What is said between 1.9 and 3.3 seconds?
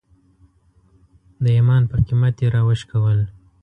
په قیمت یې راوشکول.